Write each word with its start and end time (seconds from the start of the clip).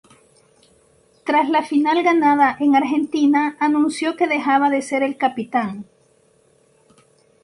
Tras 1.27 1.47
la 1.49 1.61
final 1.61 2.01
ganada 2.01 2.57
en 2.59 2.75
Argentina 2.75 3.55
anunció 3.59 4.15
que 4.15 4.27
dejaba 4.27 4.71
de 4.71 4.81
ser 4.81 5.03
el 5.03 5.15
capitán. 5.15 5.85